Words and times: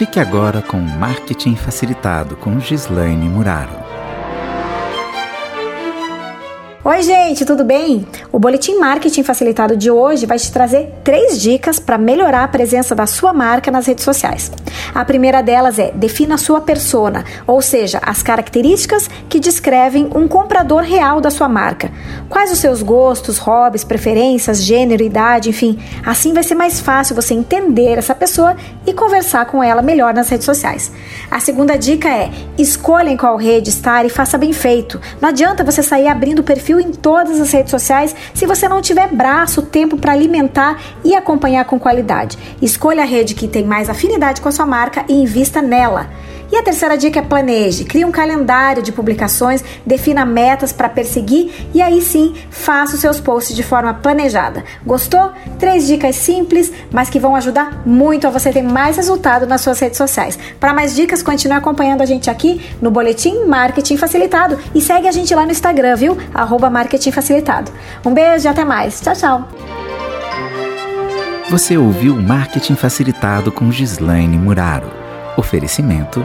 Fique 0.00 0.18
agora 0.18 0.62
com 0.62 0.78
Marketing 0.78 1.54
Facilitado 1.54 2.34
com 2.34 2.58
Gislaine 2.58 3.28
Muraro. 3.28 3.89
Oi, 6.82 7.02
gente, 7.02 7.44
tudo 7.44 7.62
bem? 7.62 8.06
O 8.32 8.38
Boletim 8.38 8.78
Marketing 8.78 9.22
Facilitado 9.22 9.76
de 9.76 9.90
hoje 9.90 10.24
vai 10.24 10.38
te 10.38 10.50
trazer 10.50 10.90
três 11.04 11.38
dicas 11.38 11.78
para 11.78 11.98
melhorar 11.98 12.42
a 12.42 12.48
presença 12.48 12.94
da 12.94 13.06
sua 13.06 13.34
marca 13.34 13.70
nas 13.70 13.86
redes 13.86 14.02
sociais. 14.02 14.50
A 14.94 15.04
primeira 15.04 15.42
delas 15.42 15.78
é 15.78 15.90
defina 15.90 16.36
a 16.36 16.38
sua 16.38 16.62
persona, 16.62 17.22
ou 17.46 17.60
seja, 17.60 18.00
as 18.02 18.22
características 18.22 19.10
que 19.28 19.38
descrevem 19.38 20.10
um 20.14 20.26
comprador 20.26 20.82
real 20.82 21.20
da 21.20 21.30
sua 21.30 21.50
marca. 21.50 21.92
Quais 22.30 22.50
os 22.50 22.58
seus 22.58 22.80
gostos, 22.80 23.36
hobbies, 23.36 23.84
preferências, 23.84 24.62
gênero, 24.62 25.02
idade, 25.02 25.50
enfim. 25.50 25.78
Assim 26.02 26.32
vai 26.32 26.42
ser 26.42 26.54
mais 26.54 26.80
fácil 26.80 27.14
você 27.14 27.34
entender 27.34 27.98
essa 27.98 28.14
pessoa 28.14 28.56
e 28.86 28.94
conversar 28.94 29.44
com 29.44 29.62
ela 29.62 29.82
melhor 29.82 30.14
nas 30.14 30.30
redes 30.30 30.46
sociais. 30.46 30.90
A 31.30 31.40
segunda 31.40 31.76
dica 31.76 32.08
é 32.08 32.30
escolha 32.56 33.10
em 33.10 33.18
qual 33.18 33.36
rede 33.36 33.68
estar 33.68 34.06
e 34.06 34.08
faça 34.08 34.38
bem 34.38 34.54
feito. 34.54 34.98
Não 35.20 35.28
adianta 35.28 35.62
você 35.62 35.82
sair 35.82 36.08
abrindo 36.08 36.42
perfil 36.42 36.69
perfil 36.70 36.80
em 36.80 36.92
todas 36.92 37.40
as 37.40 37.50
redes 37.50 37.70
sociais 37.70 38.14
se 38.32 38.46
você 38.46 38.68
não 38.68 38.80
tiver 38.80 39.08
braço, 39.08 39.62
tempo 39.62 39.96
para 39.96 40.12
alimentar 40.12 40.80
e 41.04 41.14
acompanhar 41.14 41.64
com 41.64 41.78
qualidade. 41.78 42.38
Escolha 42.62 43.02
a 43.02 43.06
rede 43.06 43.34
que 43.34 43.48
tem 43.48 43.64
mais 43.64 43.90
afinidade 43.90 44.40
com 44.40 44.48
a 44.48 44.52
sua 44.52 44.66
marca 44.66 45.04
e 45.08 45.12
invista 45.12 45.60
nela. 45.60 46.08
A 46.60 46.62
terceira 46.62 46.98
dica 46.98 47.20
é 47.20 47.22
planeje, 47.22 47.86
crie 47.86 48.04
um 48.04 48.12
calendário 48.12 48.82
de 48.82 48.92
publicações, 48.92 49.64
defina 49.86 50.26
metas 50.26 50.72
para 50.72 50.90
perseguir 50.90 51.50
e 51.72 51.80
aí 51.80 52.02
sim 52.02 52.34
faça 52.50 52.96
os 52.96 53.00
seus 53.00 53.18
posts 53.18 53.56
de 53.56 53.62
forma 53.62 53.94
planejada. 53.94 54.62
Gostou? 54.84 55.32
Três 55.58 55.86
dicas 55.86 56.16
simples, 56.16 56.70
mas 56.92 57.08
que 57.08 57.18
vão 57.18 57.34
ajudar 57.34 57.80
muito 57.86 58.26
a 58.26 58.30
você 58.30 58.52
ter 58.52 58.60
mais 58.60 58.98
resultado 58.98 59.46
nas 59.46 59.62
suas 59.62 59.80
redes 59.80 59.96
sociais. 59.96 60.38
Para 60.60 60.74
mais 60.74 60.94
dicas, 60.94 61.22
continue 61.22 61.56
acompanhando 61.56 62.02
a 62.02 62.06
gente 62.06 62.28
aqui 62.28 62.60
no 62.78 62.90
Boletim 62.90 63.46
Marketing 63.46 63.96
Facilitado 63.96 64.58
e 64.74 64.82
segue 64.82 65.08
a 65.08 65.12
gente 65.12 65.34
lá 65.34 65.46
no 65.46 65.52
Instagram, 65.52 65.96
viu? 65.96 66.18
Arroba 66.34 66.68
Marketing 66.68 67.10
Facilitado. 67.10 67.72
Um 68.04 68.12
beijo 68.12 68.46
e 68.46 68.48
até 68.48 68.66
mais. 68.66 69.00
Tchau, 69.00 69.14
tchau. 69.14 69.48
Você 71.48 71.78
ouviu 71.78 72.16
Marketing 72.16 72.76
Facilitado 72.76 73.50
com 73.50 73.72
Gislaine 73.72 74.36
Muraro. 74.36 74.92
Oferecimento 75.38 76.22